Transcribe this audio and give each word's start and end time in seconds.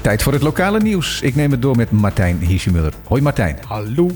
Tijd 0.00 0.22
voor 0.22 0.32
het 0.32 0.42
lokale 0.42 0.80
nieuws. 0.80 1.20
Ik 1.22 1.34
neem 1.34 1.50
het 1.50 1.62
door 1.62 1.76
met 1.76 1.90
Martijn 1.90 2.38
Hiesemuller. 2.38 2.92
Hoi 3.04 3.22
Martijn. 3.22 3.58
Hallo. 3.66 4.10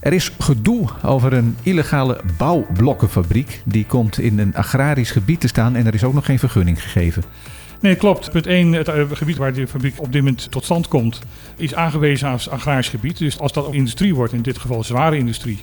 Er 0.00 0.12
is 0.12 0.32
gedoe 0.38 0.88
over 1.02 1.32
een 1.32 1.56
illegale 1.62 2.20
bouwblokkenfabriek. 2.38 3.60
Die 3.64 3.86
komt 3.86 4.18
in 4.18 4.38
een 4.38 4.54
agrarisch 4.54 5.10
gebied 5.10 5.40
te 5.40 5.48
staan 5.48 5.76
en 5.76 5.86
er 5.86 5.94
is 5.94 6.04
ook 6.04 6.14
nog 6.14 6.24
geen 6.24 6.38
vergunning 6.38 6.82
gegeven. 6.82 7.22
Nee, 7.80 7.94
klopt. 7.94 8.30
Punt 8.30 8.46
1, 8.46 8.72
het 8.72 8.88
eh, 8.88 9.04
gebied 9.12 9.36
waar 9.36 9.52
de 9.52 9.66
fabriek 9.66 9.94
op 10.00 10.12
dit 10.12 10.22
moment 10.22 10.50
tot 10.50 10.64
stand 10.64 10.88
komt, 10.88 11.20
is 11.56 11.74
aangewezen 11.74 12.28
als 12.28 12.50
agrarisch 12.50 12.88
gebied. 12.88 13.18
Dus 13.18 13.38
als 13.38 13.52
dat 13.52 13.72
industrie 13.72 14.14
wordt, 14.14 14.32
in 14.32 14.42
dit 14.42 14.58
geval 14.58 14.84
zware 14.84 15.16
industrie, 15.16 15.62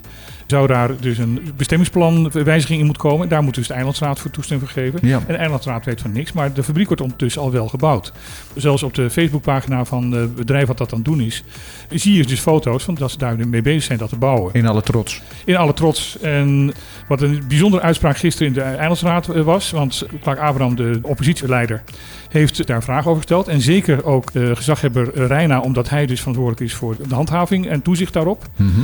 zou 0.50 0.68
daar 0.68 0.91
dus 1.00 1.18
een 1.18 1.54
bestemmingsplanwijziging 1.57 2.79
in 2.79 2.86
moeten 2.86 3.04
komen. 3.04 3.29
Daar 3.29 3.43
moet 3.43 3.55
dus 3.55 3.68
de 3.68 3.73
Eilandsraad 3.73 4.20
voor 4.20 4.32
toestemming 4.32 4.70
voor 4.70 4.83
geven. 4.83 5.07
Ja. 5.07 5.18
En 5.18 5.33
de 5.33 5.39
Eilandsraad 5.39 5.86
weet 5.86 6.02
van 6.02 6.11
niks, 6.11 6.32
maar 6.32 6.54
de 6.54 6.64
fabriek 6.64 6.88
wordt 6.88 7.02
ondertussen 7.02 7.41
al 7.41 7.52
wel 7.52 7.68
gebouwd. 7.68 8.11
Zelfs 8.55 8.83
op 8.83 8.93
de 8.93 9.09
Facebookpagina 9.09 9.86
van 9.86 10.11
het 10.11 10.36
bedrijf 10.36 10.68
wat 10.68 10.78
dat 10.78 10.92
aan 10.92 10.97
het 10.97 11.07
doen 11.07 11.21
is, 11.21 11.43
zie 11.89 12.14
je 12.14 12.25
dus 12.25 12.39
foto's 12.39 12.83
van 12.83 12.96
dat 12.96 13.11
ze 13.11 13.18
daar 13.18 13.47
mee 13.47 13.61
bezig 13.61 13.83
zijn 13.83 13.97
dat 13.97 14.09
te 14.09 14.15
bouwen. 14.15 14.54
In 14.54 14.68
alle 14.68 14.82
trots. 14.82 15.21
In 15.46 15.56
alle 15.56 15.73
trots. 15.73 16.20
En 16.20 16.73
wat 17.07 17.21
een 17.21 17.43
bijzondere 17.47 17.84
uitspraak 17.84 18.18
gisteren 18.18 18.47
in 18.47 18.54
de 18.54 18.61
Eilandsraad 18.61 19.29
eh, 19.29 19.42
was, 19.42 19.71
want 19.71 20.06
Clark 20.21 20.39
Abraham, 20.39 20.75
de 20.75 21.00
oppositieleider, 21.01 21.84
heeft 22.29 22.68
daar 22.68 22.84
vragen 22.84 23.06
over 23.06 23.21
gesteld. 23.21 23.47
En 23.47 23.61
zeker 23.61 24.06
ook 24.06 24.31
de 24.31 24.56
gezaghebber 24.56 25.28
Reina, 25.28 25.59
omdat 25.59 25.89
hij 25.89 26.06
dus 26.06 26.20
verantwoordelijk 26.20 26.61
is 26.61 26.73
voor 26.73 26.95
de 27.07 27.15
handhaving 27.15 27.68
en 27.68 27.81
toezicht 27.81 28.14
daarop. 28.14 28.47
Mhm. 28.56 28.81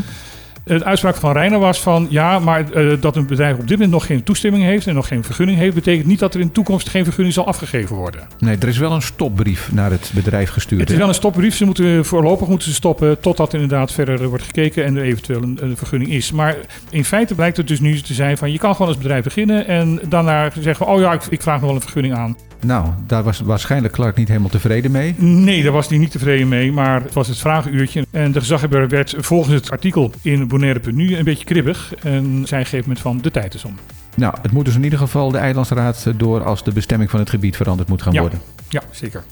De 0.65 0.83
uitspraak 0.83 1.15
van 1.15 1.31
Reiner 1.33 1.59
was 1.59 1.81
van 1.81 2.07
ja, 2.09 2.39
maar 2.39 2.71
eh, 2.71 2.93
dat 2.99 3.15
een 3.15 3.27
bedrijf 3.27 3.53
op 3.53 3.67
dit 3.67 3.69
moment 3.69 3.91
nog 3.91 4.05
geen 4.05 4.23
toestemming 4.23 4.63
heeft 4.63 4.87
en 4.87 4.95
nog 4.95 5.07
geen 5.07 5.23
vergunning 5.23 5.57
heeft, 5.57 5.75
betekent 5.75 6.07
niet 6.07 6.19
dat 6.19 6.33
er 6.33 6.39
in 6.39 6.47
de 6.47 6.53
toekomst 6.53 6.89
geen 6.89 7.03
vergunning 7.03 7.33
zal 7.33 7.47
afgegeven 7.47 7.95
worden. 7.95 8.27
Nee, 8.39 8.57
er 8.57 8.67
is 8.67 8.77
wel 8.77 8.91
een 8.91 9.01
stopbrief 9.01 9.71
naar 9.71 9.91
het 9.91 10.11
bedrijf 10.13 10.49
gestuurd. 10.49 10.81
Het 10.81 10.89
is 10.89 10.97
wel 10.97 11.07
een 11.07 11.13
stopbrief. 11.13 11.55
Ze 11.55 11.65
moeten 11.65 12.05
voorlopig 12.05 12.47
moeten 12.47 12.67
ze 12.67 12.73
stoppen 12.73 13.19
totdat 13.19 13.53
inderdaad 13.53 13.91
verder 13.91 14.27
wordt 14.27 14.43
gekeken 14.43 14.85
en 14.85 14.95
er 14.95 15.03
eventueel 15.03 15.43
een, 15.43 15.57
een 15.61 15.77
vergunning 15.77 16.11
is. 16.11 16.31
Maar 16.31 16.55
in 16.89 17.05
feite 17.05 17.35
blijkt 17.35 17.57
het 17.57 17.67
dus 17.67 17.79
nu 17.79 18.01
te 18.01 18.13
zijn 18.13 18.37
van 18.37 18.51
je 18.51 18.57
kan 18.57 18.71
gewoon 18.71 18.87
als 18.87 18.97
bedrijf 18.97 19.23
beginnen 19.23 19.67
en 19.67 19.99
daarna 20.09 20.49
zeggen 20.51 20.85
van 20.85 20.95
oh 20.95 20.99
ja, 20.99 21.13
ik, 21.13 21.23
ik 21.29 21.41
vraag 21.41 21.55
nog 21.55 21.65
wel 21.65 21.75
een 21.75 21.81
vergunning 21.81 22.15
aan. 22.15 22.37
Nou, 22.65 22.89
daar 23.07 23.23
was 23.23 23.39
waarschijnlijk 23.39 23.93
Clark 23.93 24.15
niet 24.15 24.27
helemaal 24.27 24.49
tevreden 24.49 24.91
mee. 24.91 25.15
Nee, 25.17 25.63
daar 25.63 25.71
was 25.71 25.87
hij 25.87 25.97
niet 25.97 26.11
tevreden 26.11 26.47
mee, 26.47 26.71
maar 26.71 27.01
het 27.03 27.13
was 27.13 27.27
het 27.27 27.37
vragenuurtje. 27.37 28.05
En 28.11 28.31
de 28.31 28.39
gezaghebber 28.39 28.87
werd 28.87 29.15
volgens 29.17 29.53
het 29.53 29.71
artikel 29.71 30.11
in 30.21 30.47
Bonaire.nu 30.47 31.17
een 31.17 31.23
beetje 31.23 31.45
kribbig. 31.45 31.93
En 31.95 32.23
zei 32.23 32.31
een 32.39 32.47
gegeven 32.47 32.79
moment 32.79 32.99
van 32.99 33.17
de 33.21 33.31
tijd 33.31 33.53
is 33.53 33.65
om. 33.65 33.75
Nou, 34.15 34.33
het 34.41 34.51
moet 34.51 34.65
dus 34.65 34.75
in 34.75 34.83
ieder 34.83 34.99
geval 34.99 35.31
de 35.31 35.37
Eilandsraad 35.37 36.07
door 36.17 36.43
als 36.43 36.63
de 36.63 36.71
bestemming 36.71 37.09
van 37.09 37.19
het 37.19 37.29
gebied 37.29 37.55
veranderd 37.55 37.89
moet 37.89 38.01
gaan 38.01 38.13
Ja. 38.13 38.21
worden. 38.21 38.39
Ja, 38.69 38.81
zeker. 38.91 39.23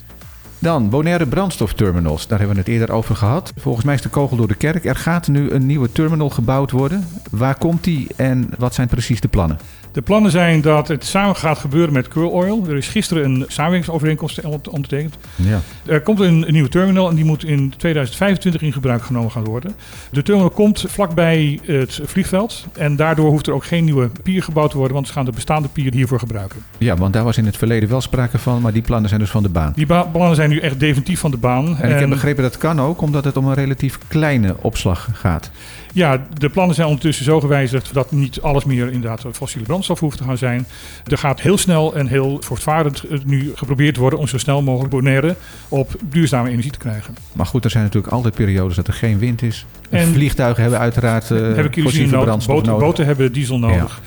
Dan 0.64 0.90
Bonaire 0.90 1.26
brandstofterminals. 1.26 2.28
Daar 2.28 2.38
hebben 2.40 2.56
we 2.56 2.62
het 2.62 2.72
eerder 2.72 2.92
over 2.96 3.16
gehad. 3.16 3.54
Volgens 3.58 3.86
mij 3.86 3.94
is 3.96 4.02
de 4.02 4.10
kogel 4.10 4.38
door 4.38 4.48
de 4.48 4.56
kerk. 4.56 4.86
Er 4.86 4.96
gaat 4.96 5.28
nu 5.28 5.52
een 5.52 5.66
nieuwe 5.66 5.92
terminal 5.92 6.30
gebouwd 6.30 6.72
worden. 6.72 7.08
Waar 7.32 7.58
komt 7.58 7.84
die 7.84 8.08
en 8.16 8.50
wat 8.58 8.74
zijn 8.74 8.88
precies 8.88 9.22
de 9.22 9.28
plannen? 9.28 9.58
De 9.92 10.02
plannen 10.02 10.32
zijn 10.32 10.62
dat 10.62 10.88
het 10.88 11.06
samen 11.06 11.36
gaat 11.36 11.58
gebeuren 11.58 11.94
met 11.94 12.08
Curl 12.08 12.30
Oil. 12.30 12.66
Er 12.68 12.76
is 12.76 12.88
gisteren 12.88 13.24
een 13.26 13.46
samenwerkingsovereenkomst 13.48 14.42
ondertekend. 14.70 15.16
Ja. 15.36 15.60
Er 15.86 16.02
komt 16.02 16.20
een, 16.20 16.48
een 16.48 16.54
nieuwe 16.54 16.70
terminal 16.70 17.10
en 17.10 17.16
die 17.16 17.26
moet 17.26 17.44
in 17.44 17.74
2025 17.78 18.62
in 18.62 18.74
gebruik 18.74 19.04
genomen 19.04 19.32
gaan 19.32 19.44
worden. 19.44 19.76
De 20.12 20.22
terminal 20.24 20.50
komt 20.50 20.86
vlakbij 20.88 21.60
het 21.66 22.00
vliegveld 22.04 22.66
en 22.78 22.96
daardoor 22.96 23.30
hoeft 23.30 23.48
er 23.48 23.54
ook 23.54 23.66
geen 23.66 23.84
nieuwe 23.84 24.10
pier 24.24 24.44
gebouwd 24.44 24.70
te 24.72 24.78
worden, 24.78 24.96
want 24.96 25.08
ze 25.08 25.14
gaan 25.14 25.26
de 25.26 25.32
bestaande 25.32 25.68
pier 25.68 25.94
hiervoor 25.94 26.20
gebruiken. 26.20 26.60
ja, 26.78 26.96
want 26.96 27.14
daar 27.14 27.24
was 27.24 27.38
in 27.38 27.46
het 27.46 27.58
verleden 27.58 27.90
wel 27.90 28.02
sprake 28.02 28.38
van, 28.38 28.62
maar 28.62 28.74
die 28.74 28.82
plannen 28.82 29.10
zijn 29.10 29.22
dus 29.22 29.30
van 29.32 29.44
de 29.44 29.50
baan. 29.50 29.74
Die 29.76 29.86
ba- 29.86 30.04
plannen 30.04 30.36
zijn 30.36 30.52
nu 30.54 30.60
echt 30.60 30.80
definitief 30.80 31.20
van 31.20 31.32
de 31.32 31.38
baan. 31.38 31.78
En 31.78 31.92
ik 31.92 32.00
heb 32.00 32.10
begrepen 32.10 32.44
dat 32.44 32.58
kan 32.58 32.82
ook, 32.82 33.02
omdat 33.02 33.24
het 33.24 33.38
om 33.38 33.48
een 33.48 33.54
relatief 33.54 33.98
kleine 34.08 34.56
opslag 34.62 35.10
gaat. 35.14 35.52
Ja, 35.94 36.26
de 36.38 36.50
plannen 36.50 36.76
zijn 36.76 36.88
ondertussen 36.88 37.26
zo 37.26 37.40
gewijzigd 37.40 37.94
dat 37.94 38.12
niet 38.12 38.42
alles 38.42 38.66
meer 38.66 38.86
inderdaad 38.92 39.26
fossiele 39.32 39.66
brandstof 39.66 40.00
hoeft 40.00 40.18
te 40.18 40.24
gaan 40.24 40.38
zijn. 40.38 40.66
Er 41.06 41.18
gaat 41.18 41.42
heel 41.42 41.58
snel 41.58 41.96
en 41.96 42.08
heel 42.08 42.38
voortvarend 42.40 43.04
nu 43.26 43.52
geprobeerd 43.56 43.98
worden 43.98 44.20
om 44.20 44.28
zo 44.28 44.38
snel 44.38 44.62
mogelijk 44.62 44.90
Bonaire 44.90 45.36
op 45.70 45.96
duurzame 46.10 46.50
energie 46.50 46.72
te 46.72 46.78
krijgen. 46.78 47.16
Maar 47.34 47.46
goed, 47.46 47.64
er 47.64 47.72
zijn 47.72 47.84
natuurlijk 47.84 48.14
altijd 48.14 48.34
periodes 48.36 48.76
dat 48.76 48.88
er 48.88 48.94
geen 48.94 49.20
wind 49.20 49.42
is. 49.42 49.66
En- 49.90 50.08
vliegtuigen 50.08 50.62
hebben 50.62 50.80
uiteraard 50.80 51.30
uh, 51.30 51.40
hebben 51.40 51.74
fossiele 51.74 52.12
nodig, 52.12 52.26
brandstof 52.26 52.56
boten, 52.56 52.72
nodig. 52.72 52.88
boten 52.88 53.06
hebben 53.06 53.32
diesel 53.32 53.60
nodig. 53.60 54.02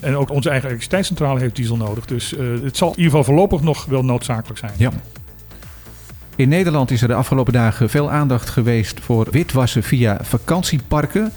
En 0.00 0.16
ook 0.16 0.30
onze 0.30 0.48
eigen 0.48 0.68
elektriciteitscentrale 0.68 1.40
heeft 1.40 1.56
diesel 1.56 1.76
nodig. 1.76 2.04
Dus 2.04 2.36
eh, 2.36 2.46
het 2.62 2.76
zal 2.76 2.88
in 2.88 2.96
ieder 2.96 3.10
geval 3.10 3.24
voorlopig 3.24 3.60
nog 3.60 3.84
wel 3.84 4.04
noodzakelijk 4.04 4.58
zijn. 4.58 4.72
Ja. 4.76 4.90
In 6.36 6.48
Nederland 6.48 6.90
is 6.90 7.02
er 7.02 7.08
de 7.08 7.14
afgelopen 7.14 7.52
dagen 7.52 7.90
veel 7.90 8.10
aandacht 8.10 8.50
geweest 8.50 9.00
voor 9.00 9.26
witwassen 9.30 9.82
via 9.82 10.18
vakantieparken. 10.22 11.32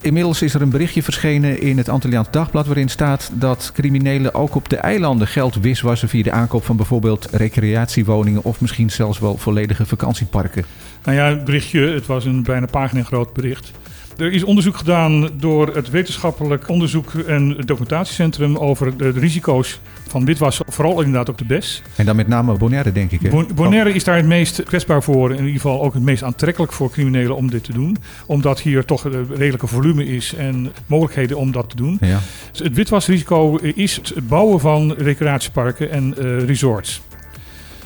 Inmiddels 0.00 0.42
is 0.42 0.54
er 0.54 0.62
een 0.62 0.70
berichtje 0.70 1.02
verschenen 1.02 1.60
in 1.60 1.78
het 1.78 1.88
Antilliaans 1.88 2.30
Dagblad 2.30 2.66
waarin 2.66 2.88
staat 2.88 3.30
dat 3.34 3.70
criminelen 3.74 4.34
ook 4.34 4.54
op 4.54 4.68
de 4.68 4.76
eilanden 4.76 5.26
geld 5.26 5.54
wiswassen 5.54 6.08
via 6.08 6.22
de 6.22 6.30
aankoop 6.30 6.64
van 6.64 6.76
bijvoorbeeld 6.76 7.28
recreatiewoningen 7.30 8.44
of 8.44 8.60
misschien 8.60 8.90
zelfs 8.90 9.18
wel 9.18 9.36
volledige 9.36 9.86
vakantieparken. 9.86 10.64
Nou 11.04 11.16
ja, 11.16 11.28
het 11.28 11.44
berichtje, 11.44 11.80
het 11.80 12.06
was 12.06 12.24
een 12.24 12.42
bijna 12.42 12.66
pagina 12.66 13.02
groot 13.02 13.32
bericht. 13.32 13.72
Er 14.18 14.32
is 14.32 14.44
onderzoek 14.44 14.76
gedaan 14.76 15.28
door 15.38 15.74
het 15.74 15.90
Wetenschappelijk 15.90 16.68
Onderzoek 16.68 17.12
en 17.14 17.56
Documentatiecentrum 17.64 18.56
over 18.56 18.96
de 18.96 19.10
risico's 19.10 19.80
van 20.08 20.24
witwassen, 20.24 20.64
vooral 20.68 20.98
inderdaad 20.98 21.30
ook 21.30 21.38
de 21.38 21.44
BES. 21.44 21.82
En 21.96 22.06
dan 22.06 22.16
met 22.16 22.28
name 22.28 22.52
Bonaire, 22.56 22.92
denk 22.92 23.10
ik. 23.10 23.20
Hè? 23.20 23.28
Bon- 23.28 23.48
Bonaire 23.54 23.92
is 23.92 24.04
daar 24.04 24.16
het 24.16 24.26
meest 24.26 24.62
kwetsbaar 24.62 25.02
voor, 25.02 25.30
in 25.30 25.36
ieder 25.38 25.52
geval 25.52 25.82
ook 25.82 25.94
het 25.94 26.02
meest 26.02 26.22
aantrekkelijk 26.22 26.72
voor 26.72 26.90
criminelen 26.90 27.36
om 27.36 27.50
dit 27.50 27.64
te 27.64 27.72
doen. 27.72 27.96
Omdat 28.26 28.60
hier 28.60 28.84
toch 28.84 29.04
een 29.04 29.26
redelijke 29.36 29.66
volume 29.66 30.04
is 30.06 30.34
en 30.34 30.72
mogelijkheden 30.86 31.36
om 31.36 31.52
dat 31.52 31.70
te 31.70 31.76
doen. 31.76 31.98
Ja. 32.00 32.18
Dus 32.50 32.60
het 32.60 32.74
witwasrisico 32.74 33.56
is 33.56 33.96
het 33.96 34.28
bouwen 34.28 34.60
van 34.60 34.92
recreatieparken 34.98 35.90
en 35.90 36.14
eh, 36.18 36.46
resorts. 36.46 37.00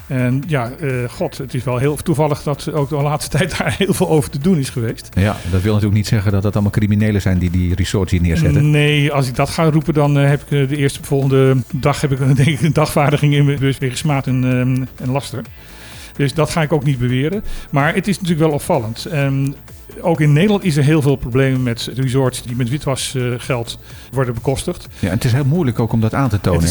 En 0.06 0.42
ja, 0.46 0.70
eh, 0.80 0.90
god, 1.08 1.38
het 1.38 1.54
is 1.54 1.64
wel 1.64 1.76
heel 1.76 1.96
toevallig 1.96 2.42
dat 2.42 2.72
ook 2.72 2.88
de 2.88 2.96
laatste 2.96 3.30
tijd 3.38 3.58
daar 3.58 3.74
heel 3.78 3.94
veel 3.94 4.08
over 4.08 4.30
te 4.30 4.38
doen 4.38 4.58
is 4.58 4.70
geweest. 4.70 5.08
ja, 5.12 5.36
dat 5.50 5.62
wil 5.62 5.72
natuurlijk 5.72 5.94
niet 5.94 6.06
zeggen 6.06 6.32
dat 6.32 6.42
het 6.42 6.54
allemaal 6.54 6.72
criminelen 6.72 7.20
zijn 7.20 7.38
die 7.38 7.50
die 7.50 7.74
resorts 7.74 8.10
hier 8.12 8.20
neerzetten. 8.20 8.70
Nee, 8.70 9.12
als 9.12 9.28
ik 9.28 9.34
dat 9.34 9.50
ga 9.50 9.70
roepen, 9.70 9.94
dan 9.94 10.18
eh, 10.18 10.28
heb 10.28 10.42
ik 10.42 10.50
eh, 10.50 10.68
de 10.68 10.76
eerste 10.76 11.02
volgende 11.02 11.56
dag 11.72 12.00
heb 12.00 12.12
ik 12.12 12.20
een, 12.20 12.34
denk 12.44 12.48
ik, 12.48 12.60
een 12.60 12.72
dagvaardiging 12.72 13.34
in 13.34 13.44
mijn 13.44 13.58
bus 13.58 13.78
wegens 13.78 14.00
smaad 14.00 14.26
en, 14.26 14.44
ehm, 14.44 15.04
en 15.04 15.10
laster. 15.10 15.42
Dus 16.16 16.34
dat 16.34 16.50
ga 16.50 16.62
ik 16.62 16.72
ook 16.72 16.84
niet 16.84 16.98
beweren. 16.98 17.44
Maar 17.70 17.94
het 17.94 18.08
is 18.08 18.20
natuurlijk 18.20 18.46
wel 18.46 18.54
opvallend. 18.54 19.04
Ehm, 19.04 19.52
ook 20.00 20.20
in 20.20 20.32
Nederland 20.32 20.64
is 20.64 20.76
er 20.76 20.84
heel 20.84 21.02
veel 21.02 21.16
problemen 21.16 21.62
met 21.62 21.90
resorts 21.94 22.42
die 22.42 22.56
met 22.56 22.68
witwasgeld 22.68 23.78
worden 24.12 24.34
bekostigd. 24.34 24.88
Ja, 24.98 25.08
en 25.08 25.14
het 25.14 25.24
is 25.24 25.32
heel 25.32 25.44
moeilijk 25.44 25.78
ook 25.78 25.92
om 25.92 26.00
dat 26.00 26.14
aan 26.14 26.28
te 26.28 26.40
tonen. 26.40 26.68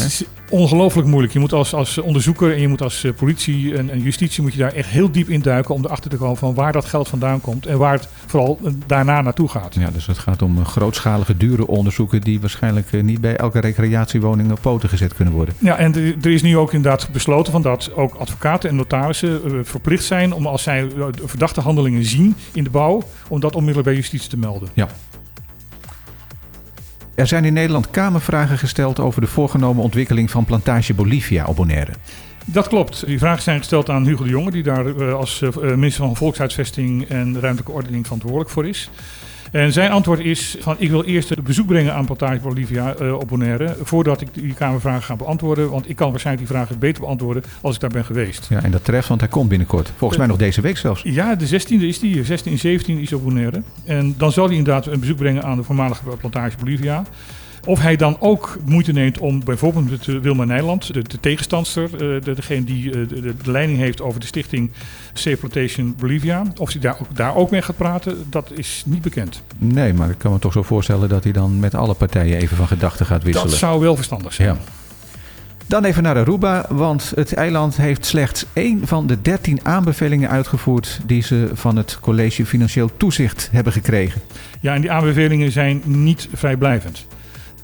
Ongelooflijk 0.55 1.07
moeilijk. 1.07 1.33
Je 1.33 1.39
moet 1.39 1.53
als, 1.53 1.73
als 1.73 1.97
onderzoeker 1.97 2.53
en 2.53 2.59
je 2.61 2.67
moet 2.67 2.81
als 2.81 3.03
eh, 3.03 3.11
politie 3.13 3.77
en, 3.77 3.89
en 3.89 3.99
justitie 4.01 4.41
moet 4.43 4.53
je 4.53 4.59
daar 4.59 4.73
echt 4.73 4.89
heel 4.89 5.11
diep 5.11 5.29
in 5.29 5.41
duiken 5.41 5.75
om 5.75 5.85
erachter 5.85 6.09
te 6.09 6.17
komen 6.17 6.37
van 6.37 6.53
waar 6.53 6.71
dat 6.71 6.85
geld 6.85 7.07
vandaan 7.07 7.41
komt 7.41 7.65
en 7.65 7.77
waar 7.77 7.93
het 7.93 8.07
vooral 8.25 8.59
eh, 8.63 8.71
daarna 8.87 9.21
naartoe 9.21 9.49
gaat. 9.49 9.75
Ja, 9.79 9.89
dus 9.91 10.05
het 10.05 10.17
gaat 10.17 10.41
om 10.41 10.57
eh, 10.57 10.65
grootschalige, 10.65 11.37
dure 11.37 11.67
onderzoeken 11.67 12.21
die 12.21 12.39
waarschijnlijk 12.39 12.91
niet 13.03 13.21
bij 13.21 13.35
elke 13.35 13.59
recreatiewoning 13.59 14.51
op 14.51 14.61
poten 14.61 14.89
gezet 14.89 15.13
kunnen 15.13 15.33
worden. 15.33 15.55
Ja, 15.59 15.77
en 15.77 15.95
er- 16.21 16.31
is 16.31 16.41
nu 16.41 16.57
ook 16.57 16.73
inderdaad 16.73 17.09
besloten 17.11 17.51
van 17.51 17.61
dat 17.61 17.91
ook 17.95 18.13
advocaten 18.15 18.69
en 18.69 18.75
notarissen 18.75 19.41
verplicht 19.65 20.03
zijn 20.03 20.33
om 20.33 20.45
als 20.47 20.63
zij 20.63 20.87
verdachte 21.25 21.61
handelingen 21.61 22.05
zien 22.05 22.35
in 22.53 22.63
de 22.63 22.69
bouw, 22.69 23.01
om 23.27 23.39
dat 23.39 23.53
onmiddellijk 23.55 23.87
bij 23.87 23.95
justitie 23.97 24.29
te 24.29 24.37
melden. 24.37 24.69
Er 27.15 27.27
zijn 27.27 27.45
in 27.45 27.53
Nederland 27.53 27.89
kamervragen 27.89 28.57
gesteld 28.57 28.99
over 28.99 29.21
de 29.21 29.27
voorgenomen 29.27 29.83
ontwikkeling 29.83 30.31
van 30.31 30.45
plantage 30.45 30.93
Bolivia 30.93 31.45
op 31.45 31.55
Bonaire. 31.55 31.91
Dat 32.45 32.67
klopt. 32.67 33.05
Die 33.05 33.19
vragen 33.19 33.43
zijn 33.43 33.57
gesteld 33.57 33.89
aan 33.89 34.05
Hugo 34.05 34.23
de 34.23 34.29
Jonge, 34.29 34.51
die 34.51 34.63
daar 34.63 34.85
eh, 34.85 35.13
als 35.13 35.41
eh, 35.41 35.49
minister 35.55 36.05
van 36.05 36.15
Volkshuisvesting 36.15 37.05
en 37.07 37.39
Ruimtelijke 37.39 37.71
Ordening 37.71 38.03
verantwoordelijk 38.03 38.49
voor 38.49 38.67
is. 38.67 38.89
En 39.51 39.71
zijn 39.71 39.91
antwoord 39.91 40.19
is 40.19 40.55
van 40.59 40.75
ik 40.79 40.89
wil 40.89 41.03
eerst 41.03 41.31
een 41.31 41.43
bezoek 41.43 41.67
brengen 41.67 41.93
aan 41.93 42.05
Plantage 42.05 42.39
Bolivia 42.39 42.95
eh, 42.95 43.13
op 43.13 43.27
Bonaire 43.27 43.75
voordat 43.81 44.21
ik 44.21 44.27
die 44.31 44.53
Kamervragen 44.53 45.03
ga 45.03 45.15
beantwoorden. 45.15 45.69
Want 45.69 45.89
ik 45.89 45.95
kan 45.95 46.09
waarschijnlijk 46.09 46.47
die 46.47 46.57
vragen 46.57 46.79
beter 46.79 47.01
beantwoorden 47.01 47.43
als 47.61 47.75
ik 47.75 47.81
daar 47.81 47.89
ben 47.89 48.05
geweest. 48.05 48.47
Ja, 48.49 48.63
en 48.63 48.71
dat 48.71 48.83
treft, 48.83 49.07
want 49.07 49.19
hij 49.19 49.29
komt 49.29 49.49
binnenkort. 49.49 49.91
Volgens 49.97 50.19
mij 50.19 50.27
nog 50.27 50.37
deze 50.37 50.61
week 50.61 50.77
zelfs. 50.77 51.01
Ja, 51.03 51.35
de 51.35 51.47
16e 51.47 51.81
is 51.81 51.99
die, 51.99 52.23
16 52.23 52.51
en 52.51 52.57
17 52.57 52.99
is 52.99 53.13
op 53.13 53.23
Bonaire. 53.23 53.61
En 53.85 54.15
dan 54.17 54.31
zal 54.31 54.47
hij 54.47 54.55
inderdaad 54.55 54.85
een 54.85 54.99
bezoek 54.99 55.17
brengen 55.17 55.43
aan 55.43 55.57
de 55.57 55.63
voormalige 55.63 56.03
Plantage 56.19 56.57
Bolivia. 56.57 57.03
Of 57.65 57.81
hij 57.81 57.95
dan 57.95 58.17
ook 58.19 58.57
moeite 58.65 58.91
neemt 58.91 59.17
om 59.17 59.43
bijvoorbeeld 59.43 59.89
met 59.89 60.07
eh, 60.07 60.15
Wilma 60.15 60.43
Nijland, 60.43 60.93
de, 60.93 61.01
de 61.01 61.19
tegenstandster, 61.19 61.83
eh, 61.83 61.99
de, 61.99 62.33
degene 62.35 62.63
die 62.63 62.91
eh, 62.91 63.07
de, 63.07 63.33
leiding 63.43 63.79
heeft 63.79 64.01
over 64.01 64.19
de 64.19 64.25
stichting 64.25 64.71
Safe 65.13 65.37
Plantation 65.37 65.95
Bolivia, 65.99 66.43
of 66.57 66.71
hij 66.71 66.81
daar 66.81 66.97
ook, 66.99 67.15
daar 67.15 67.35
ook 67.35 67.51
mee 67.51 67.61
gaat 67.61 67.77
praten, 67.77 68.25
dat 68.29 68.51
is 68.53 68.83
niet 68.85 69.01
bekend. 69.01 69.41
Nee, 69.57 69.93
maar 69.93 70.09
ik 70.09 70.17
kan 70.17 70.31
me 70.31 70.39
toch 70.39 70.53
zo 70.53 70.63
voorstellen 70.63 71.09
dat 71.09 71.23
hij 71.23 71.33
dan 71.33 71.59
met 71.59 71.75
alle 71.75 71.93
partijen 71.93 72.37
even 72.37 72.57
van 72.57 72.67
gedachten 72.67 73.05
gaat 73.05 73.23
wisselen. 73.23 73.49
Dat 73.49 73.59
zou 73.59 73.79
wel 73.79 73.95
verstandig 73.95 74.33
zijn. 74.33 74.47
Ja. 74.47 74.57
Dan 75.67 75.83
even 75.83 76.03
naar 76.03 76.17
Aruba, 76.17 76.65
want 76.69 77.11
het 77.15 77.33
eiland 77.33 77.77
heeft 77.77 78.05
slechts 78.05 78.45
één 78.53 78.87
van 78.87 79.07
de 79.07 79.21
13 79.21 79.59
aanbevelingen 79.63 80.29
uitgevoerd 80.29 80.99
die 81.05 81.21
ze 81.21 81.49
van 81.53 81.75
het 81.75 81.97
College 82.01 82.45
Financieel 82.45 82.89
Toezicht 82.97 83.49
hebben 83.51 83.73
gekregen. 83.73 84.21
Ja, 84.59 84.73
en 84.73 84.81
die 84.81 84.91
aanbevelingen 84.91 85.51
zijn 85.51 85.81
niet 85.85 86.27
vrijblijvend. 86.33 87.05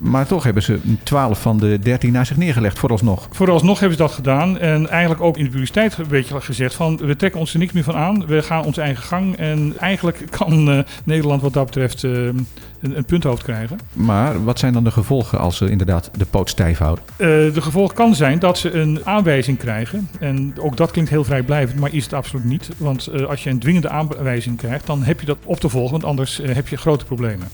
Maar 0.02 0.28
toch 0.28 0.44
hebben 0.44 0.64
ze 0.64 0.80
12 1.04 1.42
van 1.42 1.58
de 1.58 1.80
13 1.80 2.12
naar 2.12 2.26
zich 2.26 2.38
neergelegd, 2.38 2.80
vooralsnog. 2.80 3.28
Vooralsnog 3.32 3.80
hebben 3.80 3.98
ze 3.98 4.04
dat 4.04 4.14
gedaan. 4.14 4.60
En 4.60 4.90
eigenlijk 4.90 5.22
ook 5.22 5.38
in 5.38 5.44
de 5.44 5.50
publiciteit 5.50 5.98
een 5.98 6.08
beetje 6.08 6.42
gezegd 6.42 6.74
van... 6.74 6.98
we 6.98 7.16
trekken 7.16 7.40
ons 7.40 7.54
er 7.54 7.60
niks 7.60 7.74
meer 7.74 7.84
van 7.84 7.96
aan. 7.96 8.26
We 8.26 8.42
gaan 8.42 8.66
onze 8.66 8.82
eigen 8.82 9.04
gang. 9.04 9.36
En 9.36 9.74
eigenlijk 9.80 10.24
kan 10.30 10.70
uh, 10.70 10.80
Nederland 11.04 11.42
wat 11.42 11.54
dat 11.54 11.66
betreft 11.66 12.04
uh, 12.04 12.12
een, 12.12 12.48
een, 12.80 13.06
punthoofd 13.06 13.44
krijgen. 13.44 13.80
Maar 13.94 14.44
wat 14.44 14.60
zijn 14.60 14.74
dan 14.74 14.84
de 14.84 14.92
gevolgen 14.92 15.40
als 15.40 15.58
ze 15.58 15.70
inderdaad 15.70 16.12
de 16.18 16.26
poot 16.26 16.50
stijf 16.50 16.78
houden? 16.78 17.04
Uh, 17.18 17.28
de 17.28 17.62
gevolg 17.62 17.94
kan 17.94 18.16
zijn 18.16 18.40
dat 18.40 18.58
ze 18.58 18.72
een 18.72 19.00
aanwijzing 19.04 19.58
krijgen. 19.58 20.10
En 20.20 20.54
ook 20.60 20.78
dat 20.78 20.92
klinkt 20.92 21.10
heel 21.10 21.24
vrijblijvend, 21.24 21.80
maar 21.80 21.94
is 21.94 22.04
het 22.04 22.14
absoluut 22.14 22.46
niet. 22.46 22.70
Want 22.78 23.10
als 23.28 23.44
je 23.44 23.50
een 23.50 23.60
dwingende 23.60 23.90
aanwijzing 23.90 24.58
krijgt... 24.58 24.86
dan 24.86 25.04
heb 25.04 25.20
je 25.20 25.26
dat 25.26 25.38
op 25.44 25.60
te 25.60 25.70
volgen, 25.70 25.92
want 25.92 26.04
anders 26.04 26.42
heb 26.44 26.68
je 26.68 26.78
grote 26.78 27.06
problemen 27.06 27.48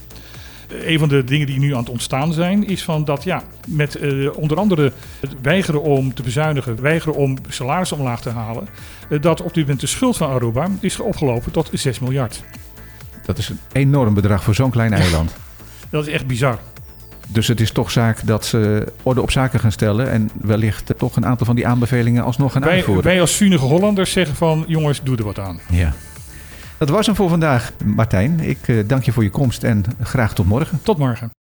een 0.67 0.99
van 0.99 1.07
de 1.09 1.23
dingen 1.23 1.47
die 1.47 1.59
nu 1.59 1.73
aan 1.73 1.79
het 1.79 1.89
ontstaan 1.89 2.33
zijn, 2.33 2.67
is 2.67 2.83
van 2.83 3.05
dat 3.05 3.23
ja, 3.23 3.43
met 3.67 4.01
uh, 4.01 4.37
onder 4.37 4.57
andere 4.57 4.91
het 5.19 5.31
weigeren 5.41 5.81
om 5.81 6.13
te 6.13 6.21
bezuinigen, 6.21 6.81
weigeren 6.81 7.15
om 7.15 7.37
salaris 7.49 7.91
omlaag 7.91 8.21
te 8.21 8.29
halen, 8.29 8.67
uh, 9.09 9.21
dat 9.21 9.41
op 9.41 9.53
dit 9.53 9.63
moment 9.63 9.79
de 9.79 9.87
schuld 9.87 10.17
van 10.17 10.29
Aruba 10.29 10.67
is 10.79 10.99
opgelopen 10.99 11.51
tot 11.51 11.69
6 11.73 11.99
miljard. 11.99 12.43
Dat 13.25 13.37
is 13.37 13.49
een 13.49 13.59
enorm 13.71 14.13
bedrag 14.13 14.43
voor 14.43 14.55
zo'n 14.55 14.71
klein 14.71 14.93
eiland. 14.93 15.35
dat 15.89 16.07
is 16.07 16.13
echt 16.13 16.27
bizar. 16.27 16.59
Dus 17.27 17.47
het 17.47 17.59
is 17.59 17.71
toch 17.71 17.91
zaak 17.91 18.25
dat 18.25 18.45
ze 18.45 18.93
orde 19.03 19.21
op 19.21 19.31
zaken 19.31 19.59
gaan 19.59 19.71
stellen 19.71 20.11
en 20.11 20.29
wellicht 20.41 20.93
toch 20.97 21.15
een 21.15 21.25
aantal 21.25 21.45
van 21.45 21.55
die 21.55 21.67
aanbevelingen 21.67 22.23
alsnog 22.23 22.51
gaan 22.51 22.61
wij, 22.61 22.71
uitvoeren. 22.71 23.03
Wij 23.03 23.21
als 23.21 23.37
zunige 23.37 23.65
Hollanders 23.65 24.11
zeggen 24.11 24.35
van 24.35 24.63
jongens, 24.67 25.01
doe 25.03 25.17
er 25.17 25.23
wat 25.23 25.39
aan. 25.39 25.59
Ja. 25.69 25.93
Dat 26.77 26.89
was 26.89 27.05
hem 27.05 27.15
voor 27.15 27.29
vandaag, 27.29 27.71
Martijn. 27.85 28.39
Ik 28.39 28.89
dank 28.89 29.03
je 29.03 29.11
voor 29.11 29.23
je 29.23 29.29
komst 29.29 29.63
en 29.63 29.83
graag 30.01 30.33
tot 30.33 30.45
morgen. 30.45 30.79
Tot 30.83 30.97
morgen. 30.97 31.31